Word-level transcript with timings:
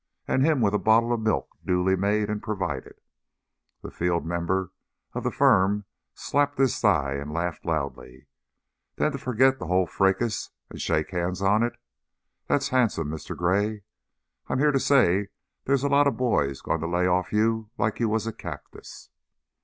And 0.27 0.43
him 0.43 0.61
with 0.61 0.73
a 0.73 0.79
bottle 0.79 1.13
of 1.13 1.21
milk 1.21 1.55
duly 1.63 1.95
made 1.95 2.27
and 2.27 2.41
provided!" 2.41 2.95
The 3.83 3.91
field 3.91 4.25
member 4.25 4.71
of 5.13 5.23
the 5.23 5.29
firm 5.29 5.85
slapped 6.15 6.57
his 6.57 6.79
thigh 6.79 7.13
and 7.13 7.31
laughed 7.31 7.65
loudly. 7.65 8.25
"Then 8.95 9.11
to 9.11 9.19
forget 9.19 9.59
the 9.59 9.67
whole 9.67 9.85
fracas 9.85 10.49
and 10.71 10.81
shake 10.81 11.11
hands 11.11 11.39
on 11.43 11.61
it! 11.61 11.73
That's 12.47 12.69
handsome! 12.69 13.09
Mr. 13.09 13.37
Gray, 13.37 13.83
I'm 14.47 14.57
here 14.57 14.71
to 14.71 14.79
say 14.79 15.27
there's 15.65 15.83
a 15.83 15.87
lot 15.87 16.07
of 16.07 16.17
boys 16.17 16.61
going 16.63 16.81
to 16.81 16.87
lay 16.87 17.05
off 17.05 17.31
you 17.31 17.69
like 17.77 17.99
you 17.99 18.09
was 18.09 18.25
a 18.25 18.33
cactus." 18.33 19.11